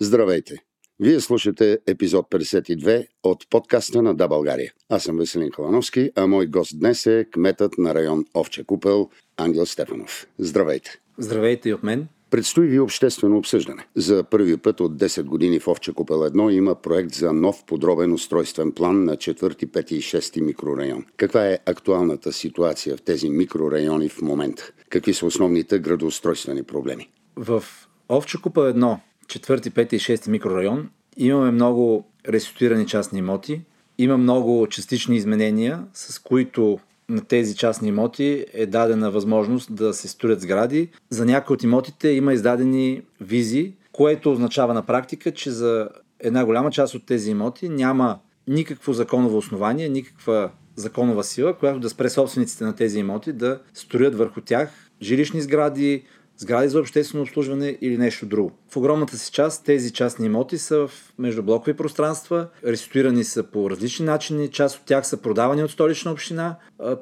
Здравейте! 0.00 0.54
Вие 1.00 1.20
слушате 1.20 1.78
епизод 1.86 2.26
52 2.30 3.06
от 3.22 3.50
подкаста 3.50 4.02
на 4.02 4.14
Да 4.14 4.28
България. 4.28 4.72
Аз 4.88 5.02
съм 5.02 5.18
Веселин 5.18 5.50
Халановски, 5.50 6.10
а 6.16 6.26
мой 6.26 6.46
гост 6.46 6.78
днес 6.78 7.06
е 7.06 7.26
кметът 7.32 7.78
на 7.78 7.94
район 7.94 8.24
Овча 8.34 8.64
Купел 8.64 9.10
Ангел 9.36 9.66
Стефанов. 9.66 10.26
Здравейте! 10.38 10.90
Здравейте 11.18 11.68
и 11.68 11.74
от 11.74 11.82
мен! 11.82 12.08
Предстои 12.30 12.66
ви 12.66 12.80
обществено 12.80 13.38
обсъждане. 13.38 13.86
За 13.94 14.24
първи 14.24 14.56
път 14.56 14.80
от 14.80 14.96
10 14.96 15.22
години 15.22 15.60
в 15.60 15.68
Овча 15.68 15.92
Купел 15.92 16.16
1 16.16 16.50
има 16.50 16.74
проект 16.74 17.14
за 17.14 17.32
нов 17.32 17.64
подробен 17.66 18.12
устройствен 18.12 18.72
план 18.72 19.04
на 19.04 19.16
4, 19.16 19.66
5 19.66 19.92
и 19.92 20.02
6 20.02 20.40
микрорайон. 20.40 21.04
Каква 21.16 21.46
е 21.46 21.58
актуалната 21.66 22.32
ситуация 22.32 22.96
в 22.96 23.02
тези 23.02 23.30
микрорайони 23.30 24.08
в 24.08 24.22
момента? 24.22 24.72
Какви 24.88 25.14
са 25.14 25.26
основните 25.26 25.78
градоустройствени 25.78 26.62
проблеми? 26.62 27.10
В 27.36 27.64
Овча 28.08 28.40
Купел 28.40 28.62
1, 28.62 28.98
4, 29.28 29.70
5 29.70 29.94
и 29.94 29.98
6 29.98 30.28
микрорайон 30.28 30.88
имаме 31.16 31.50
много 31.50 32.04
реституирани 32.28 32.86
частни 32.86 33.18
имоти, 33.18 33.62
има 33.98 34.16
много 34.16 34.66
частични 34.70 35.16
изменения, 35.16 35.84
с 35.92 36.18
които 36.18 36.78
на 37.08 37.24
тези 37.24 37.56
частни 37.56 37.88
имоти 37.88 38.46
е 38.52 38.66
дадена 38.66 39.10
възможност 39.10 39.74
да 39.74 39.94
се 39.94 40.08
строят 40.08 40.40
сгради. 40.40 40.88
За 41.10 41.24
някои 41.24 41.54
от 41.54 41.62
имотите 41.62 42.08
има 42.08 42.32
издадени 42.32 43.02
визи, 43.20 43.72
което 43.92 44.32
означава 44.32 44.74
на 44.74 44.86
практика, 44.86 45.32
че 45.32 45.50
за 45.50 45.88
една 46.20 46.44
голяма 46.44 46.70
част 46.70 46.94
от 46.94 47.06
тези 47.06 47.30
имоти 47.30 47.68
няма 47.68 48.18
никакво 48.48 48.92
законово 48.92 49.38
основание, 49.38 49.88
никаква 49.88 50.50
законова 50.76 51.24
сила, 51.24 51.54
която 51.54 51.80
да 51.80 51.90
спре 51.90 52.10
собствениците 52.10 52.64
на 52.64 52.76
тези 52.76 52.98
имоти 52.98 53.32
да 53.32 53.60
строят 53.74 54.14
върху 54.14 54.40
тях 54.40 54.70
жилищни 55.02 55.40
сгради, 55.40 56.04
сгради 56.38 56.68
за 56.68 56.80
обществено 56.80 57.22
обслужване 57.22 57.78
или 57.80 57.98
нещо 57.98 58.26
друго. 58.26 58.52
В 58.70 58.76
огромната 58.76 59.18
си 59.18 59.32
част 59.32 59.64
тези 59.64 59.92
частни 59.92 60.26
имоти 60.26 60.58
са 60.58 60.86
в 60.86 61.12
междублокови 61.18 61.76
пространства, 61.76 62.48
реституирани 62.66 63.24
са 63.24 63.42
по 63.42 63.70
различни 63.70 64.06
начини, 64.06 64.48
част 64.48 64.76
от 64.76 64.84
тях 64.84 65.06
са 65.06 65.16
продавани 65.16 65.62
от 65.62 65.70
столична 65.70 66.12
община. 66.12 66.56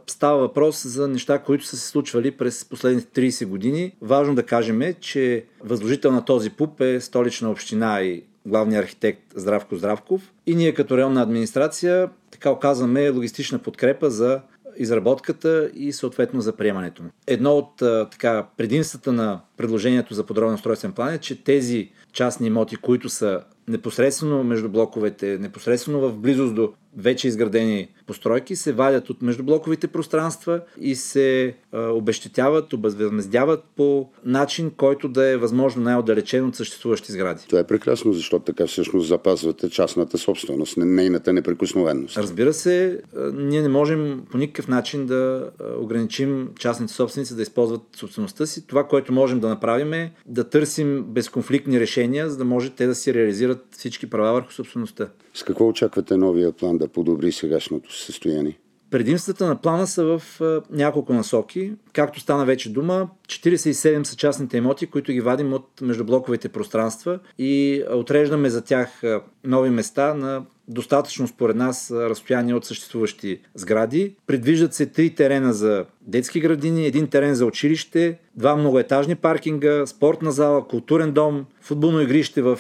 Става 0.06 0.38
въпрос 0.38 0.86
за 0.86 1.08
неща, 1.08 1.38
които 1.38 1.64
са 1.64 1.76
се 1.76 1.88
случвали 1.88 2.30
през 2.30 2.64
последните 2.64 3.20
30 3.20 3.46
години. 3.46 3.92
Важно 4.02 4.34
да 4.34 4.42
кажем 4.42 4.82
е, 4.82 4.92
че 4.92 5.44
възложител 5.64 6.12
на 6.12 6.24
този 6.24 6.50
ПУП 6.50 6.80
е 6.80 7.00
столична 7.00 7.50
община 7.50 8.00
и 8.00 8.22
главният 8.46 8.84
архитект 8.84 9.22
Здравко 9.34 9.76
Здравков. 9.76 10.32
И 10.46 10.54
ние 10.54 10.74
като 10.74 10.96
районна 10.96 11.22
администрация 11.22 12.08
така 12.30 12.50
оказваме 12.50 13.10
логистична 13.10 13.58
подкрепа 13.58 14.10
за 14.10 14.40
изработката 14.78 15.70
и 15.74 15.92
съответно 15.92 16.40
за 16.40 16.52
приемането 16.52 17.02
му. 17.02 17.10
Едно 17.26 17.52
от 17.52 17.76
така, 18.10 18.46
предимствата 18.56 19.12
на 19.12 19.40
предложението 19.56 20.14
за 20.14 20.26
подробен 20.26 20.54
устройствен 20.54 20.92
план 20.92 21.14
е, 21.14 21.18
че 21.18 21.44
тези 21.44 21.90
частни 22.16 22.46
имоти, 22.46 22.76
които 22.76 23.08
са 23.08 23.40
непосредствено 23.68 24.44
между 24.44 24.68
блоковете, 24.68 25.38
непосредствено 25.38 26.00
в 26.00 26.18
близост 26.18 26.54
до 26.54 26.72
вече 26.96 27.28
изградени 27.28 27.88
постройки, 28.06 28.56
се 28.56 28.72
вадят 28.72 29.10
от 29.10 29.22
междублоковите 29.22 29.86
пространства 29.86 30.60
и 30.80 30.94
се 30.94 31.54
а, 31.72 31.80
обещетяват, 31.80 32.72
обезвъзмездяват 32.72 33.64
по 33.76 34.08
начин, 34.24 34.70
който 34.76 35.08
да 35.08 35.26
е 35.26 35.36
възможно 35.36 35.82
най-отдалечен 35.82 36.46
от 36.46 36.56
съществуващи 36.56 37.12
сгради. 37.12 37.44
Това 37.48 37.60
е 37.60 37.66
прекрасно, 37.66 38.12
защото 38.12 38.44
така 38.44 38.66
всъщност 38.66 39.08
запазвате 39.08 39.70
частната 39.70 40.18
собственост, 40.18 40.76
нейната 40.76 41.32
неприкосновеност. 41.32 42.16
Разбира 42.16 42.52
се, 42.52 43.00
а, 43.16 43.32
ние 43.32 43.62
не 43.62 43.68
можем 43.68 44.22
по 44.30 44.38
никакъв 44.38 44.68
начин 44.68 45.06
да 45.06 45.50
ограничим 45.78 46.48
частните 46.58 46.92
собственици 46.92 47.36
да 47.36 47.42
използват 47.42 47.82
собствеността 47.96 48.46
си. 48.46 48.66
Това, 48.66 48.84
което 48.88 49.12
можем 49.12 49.40
да 49.40 49.48
направим 49.48 49.92
е 49.92 50.12
да 50.26 50.44
търсим 50.44 51.04
безконфликтни 51.08 51.80
решения, 51.80 52.05
за 52.14 52.36
да 52.36 52.44
може 52.44 52.70
те 52.70 52.86
да 52.86 52.94
си 52.94 53.14
реализират 53.14 53.66
всички 53.70 54.10
права 54.10 54.32
върху 54.32 54.52
собствеността. 54.52 55.08
С 55.34 55.42
какво 55.42 55.68
очаквате 55.68 56.16
новия 56.16 56.52
план 56.52 56.78
да 56.78 56.88
подобри 56.88 57.32
сегашното 57.32 57.94
състояние? 57.94 58.58
Предимствата 58.90 59.46
на 59.46 59.60
плана 59.60 59.86
са 59.86 60.04
в 60.04 60.40
няколко 60.70 61.12
насоки. 61.12 61.72
Както 61.92 62.20
стана 62.20 62.44
вече 62.44 62.72
дума, 62.72 63.08
47 63.28 64.02
са 64.02 64.16
частните 64.16 64.56
имоти, 64.56 64.86
които 64.86 65.12
ги 65.12 65.20
вадим 65.20 65.52
от 65.52 65.68
междублоковите 65.80 66.48
пространства 66.48 67.18
и 67.38 67.82
отреждаме 67.92 68.50
за 68.50 68.64
тях 68.64 69.02
нови 69.44 69.70
места 69.70 70.14
на 70.14 70.44
достатъчно 70.68 71.28
според 71.28 71.56
нас 71.56 71.90
разстояние 71.90 72.54
от 72.54 72.64
съществуващи 72.64 73.40
сгради. 73.54 74.14
Предвиждат 74.26 74.74
се 74.74 74.86
три 74.86 75.14
терена 75.14 75.52
за 75.52 75.84
детски 76.00 76.40
градини, 76.40 76.86
един 76.86 77.06
терен 77.06 77.34
за 77.34 77.46
училище, 77.46 78.18
два 78.36 78.56
многоетажни 78.56 79.14
паркинга, 79.14 79.86
спортна 79.86 80.32
зала, 80.32 80.68
културен 80.68 81.12
дом, 81.12 81.46
футболно 81.60 82.00
игрище 82.00 82.42
в 82.42 82.58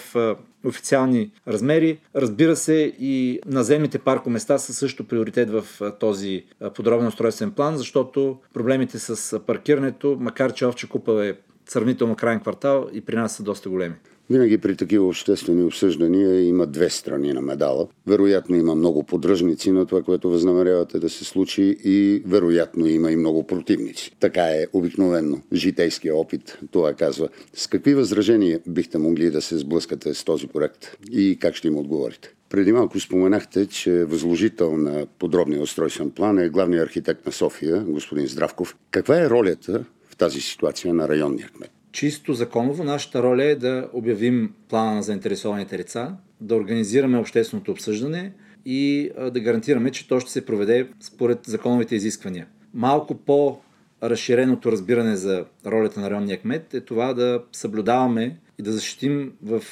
официални 0.66 1.30
размери. 1.48 1.98
Разбира 2.16 2.56
се, 2.56 2.94
и 3.00 3.40
наземните 3.46 3.98
паркоместа 3.98 4.58
са 4.58 4.74
също 4.74 5.04
приоритет 5.04 5.50
в 5.50 5.64
този 6.00 6.44
подробен 6.74 7.06
устройствен 7.06 7.50
план, 7.50 7.76
защото 7.76 8.38
проблемите 8.54 8.98
с 8.98 9.40
паркирането, 9.40 10.16
макар 10.20 10.52
че 10.52 10.66
Овче 10.66 10.88
Купа 10.88 11.26
е 11.26 11.34
сравнително 11.68 12.16
крайен 12.16 12.40
квартал 12.40 12.88
и 12.92 13.00
при 13.00 13.16
нас 13.16 13.36
са 13.36 13.42
доста 13.42 13.68
големи. 13.68 13.94
Винаги 14.30 14.58
при 14.58 14.76
такива 14.76 15.06
обществени 15.06 15.64
обсъждания 15.64 16.48
има 16.48 16.66
две 16.66 16.90
страни 16.90 17.32
на 17.32 17.40
медала. 17.40 17.88
Вероятно 18.06 18.56
има 18.56 18.74
много 18.74 19.02
поддръжници 19.02 19.70
на 19.70 19.86
това, 19.86 20.02
което 20.02 20.30
възнамерявате 20.30 20.98
да 20.98 21.10
се 21.10 21.24
случи 21.24 21.76
и 21.84 22.22
вероятно 22.26 22.86
има 22.86 23.12
и 23.12 23.16
много 23.16 23.46
противници. 23.46 24.16
Така 24.20 24.42
е 24.42 24.66
обикновенно. 24.72 25.40
Житейския 25.52 26.16
опит 26.16 26.58
това 26.70 26.94
казва. 26.94 27.28
С 27.54 27.66
какви 27.66 27.94
възражения 27.94 28.60
бихте 28.66 28.98
могли 28.98 29.30
да 29.30 29.42
се 29.42 29.58
сблъскате 29.58 30.14
с 30.14 30.24
този 30.24 30.46
проект 30.46 30.96
и 31.12 31.38
как 31.40 31.54
ще 31.54 31.68
им 31.68 31.76
отговорите? 31.76 32.34
Преди 32.50 32.72
малко 32.72 33.00
споменахте, 33.00 33.66
че 33.66 34.04
възложител 34.04 34.76
на 34.76 35.06
подробния 35.18 35.62
устройствен 35.62 36.10
план 36.10 36.38
е 36.38 36.48
главният 36.48 36.86
архитект 36.86 37.26
на 37.26 37.32
София, 37.32 37.84
господин 37.88 38.26
Здравков. 38.26 38.76
Каква 38.90 39.20
е 39.20 39.30
ролята 39.30 39.84
в 40.08 40.16
тази 40.16 40.40
ситуация 40.40 40.94
на 40.94 41.08
районния 41.08 41.48
кмет? 41.48 41.70
Чисто 41.96 42.34
законово 42.34 42.84
нашата 42.84 43.22
роля 43.22 43.44
е 43.44 43.54
да 43.54 43.88
обявим 43.92 44.54
плана 44.68 44.94
на 44.94 45.02
заинтересованите 45.02 45.78
лица, 45.78 46.16
да 46.40 46.54
организираме 46.54 47.18
общественото 47.18 47.70
обсъждане 47.70 48.32
и 48.66 49.10
да 49.32 49.40
гарантираме, 49.40 49.90
че 49.90 50.08
то 50.08 50.20
ще 50.20 50.30
се 50.30 50.46
проведе 50.46 50.88
според 51.00 51.38
законовите 51.46 51.94
изисквания. 51.94 52.46
Малко 52.74 53.14
по 53.14 53.58
разширеното 54.02 54.72
разбиране 54.72 55.16
за 55.16 55.44
ролята 55.66 56.00
на 56.00 56.10
районния 56.10 56.40
кмет 56.40 56.74
е 56.74 56.80
това 56.80 57.14
да 57.14 57.42
съблюдаваме 57.52 58.36
и 58.58 58.62
да 58.62 58.72
защитим 58.72 59.32
в 59.42 59.62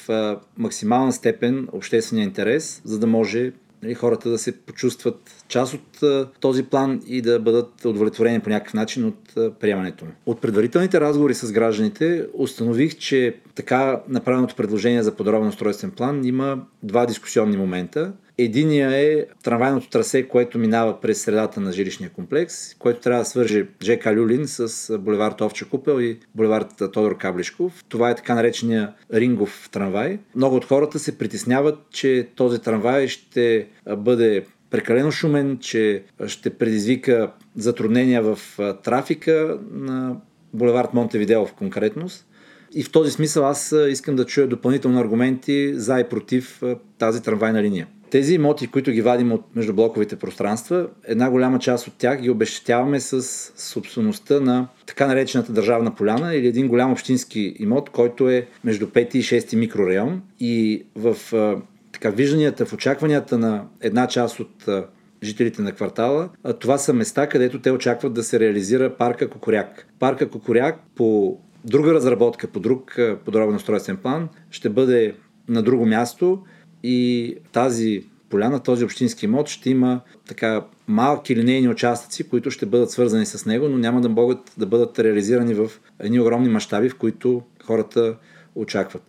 максимална 0.57 1.13
степен 1.13 1.67
обществения 1.71 2.23
интерес, 2.23 2.81
за 2.85 2.99
да 2.99 3.07
може 3.07 3.51
нали, 3.85 3.93
хората 3.95 4.29
да 4.29 4.37
се 4.37 4.57
почувстват 4.57 5.43
част 5.47 5.73
от 5.73 6.03
а, 6.03 6.29
този 6.39 6.63
план 6.63 7.01
и 7.07 7.21
да 7.21 7.39
бъдат 7.39 7.85
удовлетворени 7.85 8.39
по 8.39 8.49
някакъв 8.49 8.73
начин 8.73 9.05
от 9.05 9.37
а, 9.37 9.51
приемането 9.51 10.05
му. 10.05 10.11
От 10.25 10.41
предварителните 10.41 11.01
разговори 11.01 11.33
с 11.33 11.51
гражданите 11.51 12.25
установих, 12.33 12.97
че 12.97 13.35
така 13.55 14.01
направеното 14.09 14.55
предложение 14.55 15.03
за 15.03 15.15
подробен 15.15 15.47
устройствен 15.47 15.91
план 15.91 16.25
има 16.25 16.61
два 16.83 17.05
дискусионни 17.05 17.57
момента. 17.57 18.13
Единия 18.37 18.91
е 18.91 19.25
трамвайното 19.43 19.89
трасе, 19.89 20.27
което 20.27 20.59
минава 20.59 21.01
през 21.01 21.21
средата 21.21 21.59
на 21.61 21.71
жилищния 21.71 22.09
комплекс, 22.09 22.75
което 22.75 22.99
трябва 22.99 23.21
да 23.21 23.25
свърже 23.25 23.67
ЖК 23.83 24.07
Люлин 24.07 24.47
с 24.47 24.97
булевард 24.97 25.41
Овча 25.41 25.69
Купел 25.69 26.01
и 26.01 26.19
булевард 26.35 26.67
Тодор 26.77 27.17
Каблишков. 27.17 27.83
Това 27.89 28.09
е 28.09 28.15
така 28.15 28.35
наречения 28.35 28.93
рингов 29.13 29.69
трамвай. 29.71 30.19
Много 30.35 30.55
от 30.55 30.65
хората 30.65 30.99
се 30.99 31.17
притесняват, 31.17 31.79
че 31.89 32.27
този 32.35 32.59
трамвай 32.59 33.07
ще 33.07 33.67
бъде 33.97 34.45
прекалено 34.69 35.11
шумен, 35.11 35.57
че 35.57 36.03
ще 36.27 36.49
предизвика 36.49 37.31
затруднения 37.55 38.21
в 38.21 38.39
трафика 38.83 39.59
на 39.71 40.15
булевард 40.53 40.93
Монтевидео 40.93 41.45
в 41.45 41.53
конкретност. 41.53 42.27
И 42.75 42.83
в 42.83 42.91
този 42.91 43.11
смисъл 43.11 43.47
аз 43.47 43.75
искам 43.89 44.15
да 44.15 44.25
чуя 44.25 44.47
допълнително 44.47 44.99
аргументи 44.99 45.73
за 45.75 45.99
и 45.99 46.03
против 46.03 46.61
тази 46.97 47.23
трамвайна 47.23 47.63
линия. 47.63 47.87
Тези 48.09 48.33
имоти, 48.33 48.67
които 48.67 48.91
ги 48.91 49.01
вадим 49.01 49.31
от 49.31 49.55
междублоковите 49.55 50.15
пространства, 50.15 50.87
една 51.03 51.29
голяма 51.29 51.59
част 51.59 51.87
от 51.87 51.93
тях 51.97 52.21
ги 52.21 52.29
обещетяваме 52.29 52.99
с 52.99 53.21
собствеността 53.55 54.39
на 54.39 54.67
така 54.85 55.07
наречената 55.07 55.53
държавна 55.53 55.95
поляна 55.95 56.35
или 56.35 56.47
един 56.47 56.67
голям 56.67 56.91
общински 56.91 57.55
имот, 57.59 57.89
който 57.89 58.29
е 58.29 58.47
между 58.63 58.87
5 58.87 59.15
и 59.15 59.23
6 59.23 59.55
микрорайон. 59.55 60.21
И 60.39 60.85
в 60.95 61.17
така, 61.91 62.09
вижданията, 62.09 62.65
в 62.65 62.73
очакванията 62.73 63.37
на 63.37 63.65
една 63.81 64.07
част 64.07 64.39
от 64.39 64.65
жителите 65.23 65.61
на 65.61 65.71
квартала, 65.71 66.29
това 66.59 66.77
са 66.77 66.93
места, 66.93 67.29
където 67.29 67.61
те 67.61 67.71
очакват 67.71 68.13
да 68.13 68.23
се 68.23 68.39
реализира 68.39 68.97
парка 68.97 69.29
Кокоряк. 69.29 69.87
Парка 69.99 70.29
Кокоряк 70.29 70.79
по 70.95 71.37
друга 71.65 71.93
разработка, 71.93 72.47
по 72.47 72.59
друг 72.59 72.97
подробен 73.25 73.55
устройствен 73.55 73.97
план, 73.97 74.29
ще 74.51 74.69
бъде 74.69 75.15
на 75.49 75.63
друго 75.63 75.85
място 75.85 76.43
и 76.83 77.35
тази 77.51 78.03
поляна, 78.29 78.63
този 78.63 78.85
общински 78.85 79.25
имот 79.25 79.47
ще 79.47 79.69
има 79.69 80.01
така 80.27 80.65
малки 80.87 81.35
линейни 81.35 81.69
участъци, 81.69 82.29
които 82.29 82.51
ще 82.51 82.65
бъдат 82.65 82.91
свързани 82.91 83.25
с 83.25 83.45
него, 83.45 83.69
но 83.69 83.77
няма 83.77 84.01
да 84.01 84.09
могат 84.09 84.53
да 84.57 84.65
бъдат 84.65 84.99
реализирани 84.99 85.53
в 85.53 85.71
едни 85.99 86.19
огромни 86.19 86.49
мащаби, 86.49 86.89
в 86.89 86.97
които 86.97 87.41
хората 87.63 88.17
очакват. 88.55 89.03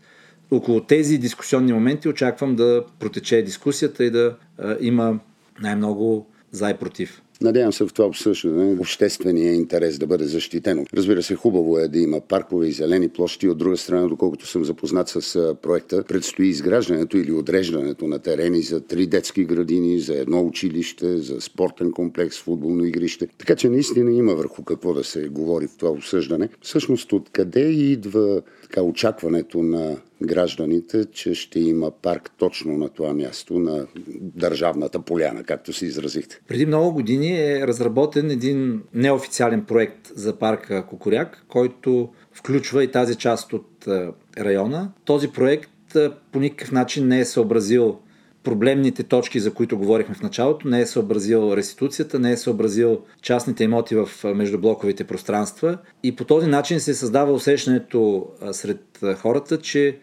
около 0.50 0.80
тези 0.80 1.18
дискусионни 1.18 1.72
моменти 1.72 2.08
очаквам 2.08 2.56
да 2.56 2.84
протече 2.98 3.42
дискусията 3.42 4.04
и 4.04 4.10
да 4.10 4.36
а, 4.58 4.76
има 4.80 5.18
най-много 5.60 6.26
за 6.50 6.70
и 6.70 6.74
против. 6.74 7.22
Надявам 7.40 7.72
се 7.72 7.84
в 7.84 7.92
това 7.92 8.08
обсъждане 8.08 8.76
обществения 8.80 9.54
интерес 9.54 9.98
да 9.98 10.06
бъде 10.06 10.24
защитено. 10.24 10.84
Разбира 10.94 11.22
се, 11.22 11.34
хубаво 11.34 11.78
е 11.78 11.88
да 11.88 11.98
има 11.98 12.20
паркове 12.20 12.66
и 12.66 12.72
зелени 12.72 13.08
площи. 13.08 13.48
От 13.48 13.58
друга 13.58 13.76
страна, 13.76 14.08
доколкото 14.08 14.46
съм 14.46 14.64
запознат 14.64 15.08
с 15.08 15.54
проекта, 15.62 16.04
предстои 16.08 16.48
изграждането 16.48 17.16
или 17.16 17.32
отреждането 17.32 18.06
на 18.06 18.18
терени 18.18 18.62
за 18.62 18.80
три 18.80 19.06
детски 19.06 19.44
градини, 19.44 20.00
за 20.00 20.14
едно 20.14 20.40
училище, 20.46 21.16
за 21.16 21.40
спортен 21.40 21.92
комплекс, 21.92 22.38
футболно 22.38 22.84
игрище. 22.84 23.28
Така 23.38 23.56
че 23.56 23.68
наистина 23.68 24.12
има 24.12 24.34
върху 24.34 24.64
какво 24.64 24.94
да 24.94 25.04
се 25.04 25.28
говори 25.28 25.66
в 25.66 25.76
това 25.76 25.90
обсъждане. 25.90 26.48
Всъщност, 26.62 27.12
откъде 27.12 27.68
идва 27.70 28.42
така, 28.62 28.82
очакването 28.82 29.62
на 29.62 29.96
гражданите, 30.22 31.04
че 31.04 31.34
ще 31.34 31.60
има 31.60 31.90
парк 31.90 32.30
точно 32.38 32.78
на 32.78 32.88
това 32.88 33.14
място, 33.14 33.58
на 33.58 33.86
държавната 34.20 35.02
поляна, 35.02 35.42
както 35.42 35.72
се 35.72 35.86
изразихте. 35.86 36.40
Преди 36.48 36.66
много 36.66 36.92
години 36.92 37.40
е 37.40 37.66
разработен 37.66 38.30
един 38.30 38.82
неофициален 38.94 39.64
проект 39.64 40.12
за 40.14 40.38
парка 40.38 40.86
Кокоряк, 40.86 41.44
който 41.48 42.08
включва 42.32 42.84
и 42.84 42.90
тази 42.90 43.16
част 43.16 43.52
от 43.52 43.86
е, 43.86 44.08
района. 44.38 44.92
Този 45.04 45.28
проект 45.28 45.96
е, 45.96 46.10
по 46.32 46.40
никакъв 46.40 46.72
начин 46.72 47.08
не 47.08 47.20
е 47.20 47.24
съобразил 47.24 47.98
проблемните 48.46 49.02
точки, 49.02 49.40
за 49.40 49.54
които 49.54 49.78
говорихме 49.78 50.14
в 50.14 50.22
началото, 50.22 50.68
не 50.68 50.80
е 50.80 50.86
съобразил 50.86 51.52
реституцията, 51.56 52.18
не 52.18 52.32
е 52.32 52.36
съобразил 52.36 53.00
частните 53.22 53.64
имоти 53.64 53.96
в 53.96 54.08
междублоковите 54.34 55.04
пространства. 55.04 55.78
И 56.02 56.16
по 56.16 56.24
този 56.24 56.46
начин 56.46 56.80
се 56.80 56.94
създава 56.94 57.32
усещането 57.32 58.26
сред 58.52 58.98
хората, 59.16 59.58
че 59.58 59.98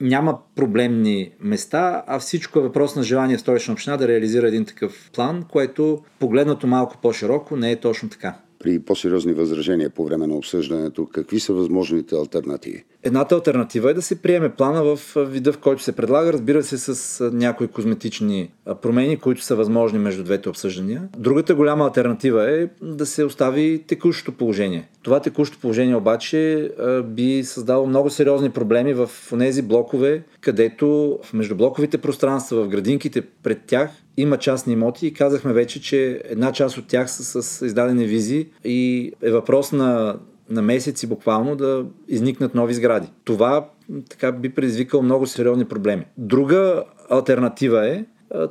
няма 0.00 0.38
проблемни 0.56 1.30
места, 1.40 2.04
а 2.06 2.18
всичко 2.18 2.58
е 2.58 2.62
въпрос 2.62 2.96
на 2.96 3.02
желание 3.02 3.36
в 3.36 3.40
столична 3.40 3.72
община 3.72 3.96
да 3.96 4.08
реализира 4.08 4.48
един 4.48 4.64
такъв 4.64 5.10
план, 5.14 5.44
което 5.52 5.98
погледнато 6.18 6.66
малко 6.66 6.98
по-широко 7.02 7.56
не 7.56 7.72
е 7.72 7.80
точно 7.80 8.08
така 8.08 8.34
при 8.62 8.78
по-сериозни 8.78 9.32
възражения 9.32 9.90
по 9.90 10.04
време 10.04 10.26
на 10.26 10.34
обсъждането, 10.34 11.06
какви 11.06 11.40
са 11.40 11.52
възможните 11.52 12.14
альтернативи? 12.14 12.84
Едната 13.02 13.34
альтернатива 13.34 13.90
е 13.90 13.94
да 13.94 14.02
се 14.02 14.22
приеме 14.22 14.48
плана 14.48 14.82
в 14.84 15.00
вида, 15.16 15.52
в 15.52 15.58
който 15.58 15.82
се 15.82 15.92
предлага, 15.92 16.32
разбира 16.32 16.62
се, 16.62 16.78
с 16.78 17.30
някои 17.32 17.68
козметични 17.68 18.50
промени, 18.82 19.16
които 19.16 19.42
са 19.42 19.56
възможни 19.56 19.98
между 19.98 20.24
двете 20.24 20.48
обсъждания. 20.48 21.02
Другата 21.18 21.54
голяма 21.54 21.84
альтернатива 21.84 22.50
е 22.50 22.68
да 22.82 23.06
се 23.06 23.24
остави 23.24 23.84
текущото 23.86 24.32
положение. 24.32 24.88
Това 25.02 25.20
текущо 25.20 25.58
положение 25.60 25.96
обаче 25.96 26.70
би 27.04 27.44
създало 27.44 27.86
много 27.86 28.10
сериозни 28.10 28.50
проблеми 28.50 28.94
в 28.94 29.10
тези 29.38 29.62
блокове, 29.62 30.22
където 30.40 31.18
в 31.22 31.32
междублоковите 31.32 31.98
пространства, 31.98 32.64
в 32.64 32.68
градинките 32.68 33.22
пред 33.42 33.60
тях 33.66 33.90
има 34.16 34.38
частни 34.38 34.72
имоти 34.72 35.06
и 35.06 35.14
казахме 35.14 35.52
вече, 35.52 35.82
че 35.82 36.22
една 36.24 36.52
част 36.52 36.78
от 36.78 36.86
тях 36.86 37.10
са 37.10 37.42
с 37.42 37.66
издадени 37.66 38.06
визи 38.06 38.48
и 38.64 39.12
е 39.22 39.30
въпрос 39.30 39.72
на, 39.72 40.16
на 40.50 40.62
месеци 40.62 41.06
буквално 41.06 41.56
да 41.56 41.84
изникнат 42.08 42.54
нови 42.54 42.74
сгради. 42.74 43.08
Това 43.24 43.68
така 44.10 44.32
би 44.32 44.48
предизвикало 44.48 45.02
много 45.02 45.26
сериозни 45.26 45.64
проблеми. 45.64 46.06
Друга 46.18 46.84
альтернатива 47.10 47.88
е 47.88 48.04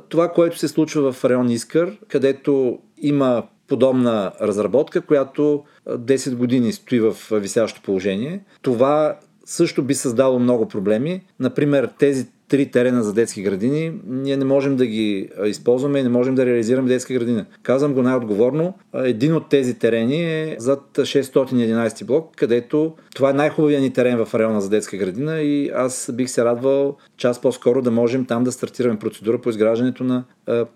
това, 0.08 0.28
което 0.28 0.58
се 0.58 0.68
случва 0.68 1.12
в 1.12 1.24
район 1.24 1.50
Искър, 1.50 1.98
където 2.08 2.78
има 2.98 3.42
подобна 3.68 4.32
разработка, 4.40 5.00
която 5.00 5.64
10 5.88 6.34
години 6.34 6.72
стои 6.72 7.00
в 7.00 7.16
висящо 7.32 7.82
положение. 7.82 8.44
Това 8.62 9.18
също 9.44 9.82
би 9.82 9.94
създало 9.94 10.38
много 10.38 10.68
проблеми. 10.68 11.22
Например, 11.40 11.90
тези 11.98 12.26
три 12.52 12.70
терена 12.70 13.02
за 13.02 13.12
детски 13.12 13.42
градини, 13.42 13.92
ние 14.06 14.36
не 14.36 14.44
можем 14.44 14.76
да 14.76 14.86
ги 14.86 15.28
използваме 15.44 15.98
и 15.98 16.02
не 16.02 16.08
можем 16.08 16.34
да 16.34 16.46
реализираме 16.46 16.88
детска 16.88 17.14
градина. 17.14 17.46
Казвам 17.62 17.94
го 17.94 18.02
най-отговорно. 18.02 18.74
Един 18.94 19.34
от 19.34 19.48
тези 19.48 19.78
терени 19.78 20.22
е 20.24 20.56
зад 20.58 20.80
611 20.94 22.04
блок, 22.04 22.32
където 22.36 22.94
това 23.14 23.30
е 23.30 23.32
най-хубавият 23.32 23.82
ни 23.82 23.92
терен 23.92 24.24
в 24.24 24.34
района 24.34 24.60
за 24.60 24.70
детска 24.70 24.96
градина 24.96 25.40
и 25.40 25.70
аз 25.74 26.10
бих 26.14 26.30
се 26.30 26.44
радвал 26.44 26.96
час 27.16 27.40
по-скоро 27.40 27.82
да 27.82 27.90
можем 27.90 28.24
там 28.24 28.44
да 28.44 28.52
стартираме 28.52 28.98
процедура 28.98 29.40
по 29.40 29.50
изграждането 29.50 30.04
на 30.04 30.24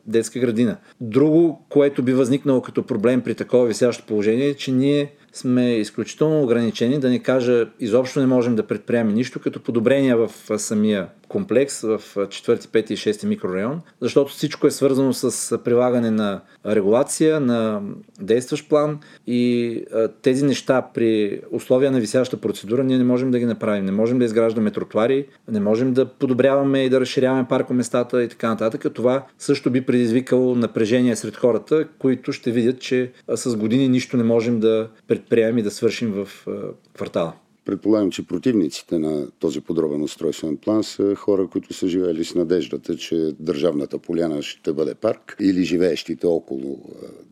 детска 0.06 0.38
градина. 0.38 0.76
Друго, 1.00 1.67
което 1.69 2.02
би 2.02 2.12
възникнало 2.12 2.62
като 2.62 2.82
проблем 2.82 3.20
при 3.20 3.34
такова 3.34 3.67
висящо 3.67 4.06
положение 4.06 4.46
е, 4.46 4.55
че 4.55 4.72
ние 4.72 5.12
сме 5.32 5.76
изключително 5.76 6.43
ограничени, 6.43 6.99
да 6.99 7.11
не 7.11 7.19
кажа, 7.19 7.67
изобщо 7.81 8.20
не 8.20 8.26
можем 8.26 8.56
да 8.56 8.67
предприемем 8.67 9.14
нищо 9.14 9.40
като 9.40 9.61
подобрения 9.61 10.17
в 10.17 10.31
самия 10.58 11.08
комплекс 11.28 11.81
в 11.81 12.00
4, 12.14 12.67
5 12.67 12.90
и 12.90 12.96
6 12.96 13.26
микрорайон, 13.26 13.81
защото 14.00 14.32
всичко 14.32 14.67
е 14.67 14.70
свързано 14.70 15.12
с 15.12 15.58
прилагане 15.58 16.11
на 16.11 16.40
регулация, 16.67 17.40
на 17.40 17.82
действащ 18.20 18.69
план 18.69 18.99
и 19.26 19.82
тези 20.23 20.44
неща 20.44 20.87
при 20.94 21.40
условия 21.50 21.90
на 21.90 22.00
висяща 22.00 22.37
процедура 22.37 22.84
ние 22.84 22.99
не 22.99 23.05
можем 23.05 23.31
да 23.31 23.38
ги 23.38 23.44
направим. 23.44 23.84
Не 23.84 23.93
можем 23.93 24.19
да 24.19 24.25
изграждаме 24.25 24.70
тротуари, 24.70 25.26
не 25.49 25.61
можем 25.61 25.93
да 25.93 26.06
подобряваме 26.06 26.84
и 26.84 26.90
да 26.90 27.00
разширяваме 27.00 27.46
паркоместата 27.49 28.22
и 28.22 28.29
така 28.29 28.49
нататък. 28.49 28.87
Това 28.94 29.26
също 29.38 29.70
би 29.70 29.87
предизвикало 29.87 30.55
напрежение 30.55 31.17
сред 31.17 31.37
хората, 31.37 31.88
които 31.99 32.32
ще 32.32 32.50
видят, 32.50 32.81
че 32.81 33.12
с 33.34 33.56
години 33.56 33.88
нищо 33.88 34.17
не 34.17 34.25
можем 34.25 34.61
да 34.61 34.88
предприемем 35.08 35.58
и 35.58 35.62
да 35.62 35.70
свършим 35.70 36.12
в 36.12 36.46
квартала. 36.94 37.32
Предполагам, 37.67 38.11
че 38.11 38.27
противниците 38.27 38.99
на 38.99 39.31
този 39.39 39.61
подробен 39.61 40.03
устройствен 40.03 40.57
план 40.57 40.85
са 40.85 41.15
хора, 41.15 41.49
които 41.53 41.75
са 41.75 41.89
живели 41.89 42.25
с 42.25 42.35
надеждата, 42.35 42.97
че 42.97 43.33
държавната 43.41 43.99
поляна 43.99 44.43
ще 44.43 44.73
бъде 44.73 44.95
парк 44.95 45.37
или 45.41 45.65
живеещите 45.65 46.27
около 46.27 46.79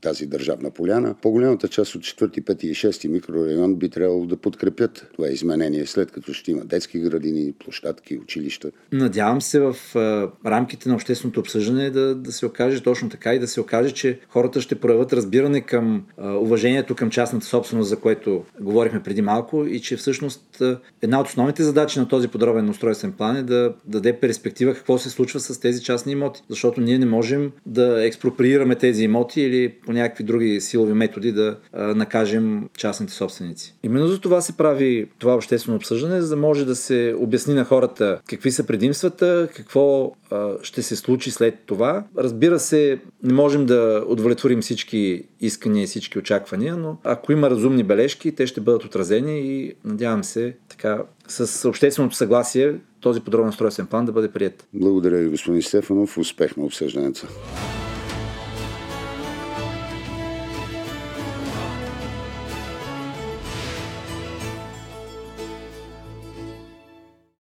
тази 0.01 0.27
държавна 0.27 0.71
поляна. 0.71 1.15
По-голямата 1.23 1.69
част 1.69 1.95
от 1.95 2.03
4, 2.03 2.41
5 2.41 2.65
и 2.65 2.75
6 2.75 3.09
микрорайон 3.09 3.75
би 3.75 3.89
трябвало 3.89 4.27
да 4.27 4.37
подкрепят 4.37 5.11
това 5.15 5.29
изменение, 5.29 5.87
след 5.87 6.11
като 6.11 6.33
ще 6.33 6.51
има 6.51 6.65
детски 6.65 6.99
градини, 6.99 7.53
площадки, 7.53 8.19
училища. 8.19 8.71
Надявам 8.93 9.41
се 9.41 9.61
в 9.61 9.77
рамките 10.47 10.89
на 10.89 10.95
общественото 10.95 11.41
обсъждане 11.41 11.91
да, 11.91 12.15
да 12.15 12.33
се 12.33 12.47
окаже 12.47 12.83
точно 12.83 13.09
така 13.09 13.35
и 13.35 13.39
да 13.39 13.49
се 13.49 13.61
окаже, 13.61 13.91
че 13.91 14.21
хората 14.29 14.61
ще 14.61 14.75
проявят 14.75 15.13
разбиране 15.13 15.61
към 15.61 16.05
уважението 16.19 16.95
към 16.95 17.11
частната 17.11 17.47
собственост, 17.47 17.89
за 17.89 17.97
което 17.97 18.45
говорихме 18.61 19.03
преди 19.03 19.23
малко 19.23 19.67
и 19.67 19.81
че 19.81 19.97
всъщност 19.97 20.24
всъщност 20.29 20.63
една 21.03 21.21
от 21.21 21.27
основните 21.27 21.63
задачи 21.63 21.99
на 21.99 22.09
този 22.09 22.29
подробен 22.29 22.71
устройствен 22.71 23.13
план 23.13 23.37
е 23.37 23.43
да 23.43 23.75
даде 23.85 24.13
перспектива 24.13 24.75
какво 24.75 24.99
се 24.99 25.11
случва 25.11 25.41
с 25.41 25.61
тези 25.61 25.83
частни 25.83 26.13
имоти. 26.13 26.43
Защото 26.51 26.81
ние 26.81 26.99
не 26.99 27.07
можем 27.07 27.53
да 27.67 28.05
експроприираме 28.05 28.75
тези 28.75 29.05
имоти 29.05 29.41
или 29.41 29.69
по 29.87 29.93
някакви 29.93 30.25
други 30.25 30.61
силови 30.61 30.93
методи 30.93 31.33
да 31.33 31.57
накажем 31.75 32.69
частните 32.77 33.13
собственици. 33.13 33.75
Именно 33.83 34.07
за 34.07 34.21
това 34.21 34.41
се 34.41 34.57
прави 34.57 35.11
това 35.19 35.35
обществено 35.35 35.77
обсъждане, 35.77 36.21
за 36.21 36.29
да 36.29 36.37
може 36.37 36.65
да 36.65 36.77
се 36.77 37.15
обясни 37.19 37.55
на 37.55 37.65
хората 37.65 38.21
какви 38.29 38.51
са 38.51 38.65
предимствата, 38.65 39.49
какво 39.57 40.13
ще 40.63 40.83
се 40.83 40.97
случи 40.97 41.31
след 41.31 41.55
това. 41.67 42.05
Разбира 42.19 42.59
се, 42.59 42.99
не 43.23 43.33
можем 43.33 43.67
да 43.67 44.05
удовлетворим 44.09 44.61
всички 44.61 45.25
искания 45.47 45.85
и 45.85 45.87
всички 45.87 46.19
очаквания, 46.19 46.77
но 46.77 46.97
ако 47.05 47.33
има 47.33 47.51
разумни 47.51 47.83
бележки, 47.83 48.35
те 48.35 48.47
ще 48.47 48.61
бъдат 48.61 48.85
отразени 48.85 49.41
и 49.41 49.75
надявам 49.85 50.25
се 50.25 50.57
така 50.69 51.03
с 51.29 51.69
общественото 51.69 52.17
съгласие 52.17 52.75
този 53.01 53.21
подробен 53.21 53.49
устройствен 53.49 53.87
план 53.87 54.05
да 54.05 54.13
бъде 54.13 54.33
прият. 54.33 54.67
Благодаря 54.75 55.17
ви, 55.17 55.29
господин 55.29 55.63
Стефанов. 55.63 56.19
Успех 56.19 56.57
на 56.57 56.65
обсъждането. 56.65 57.27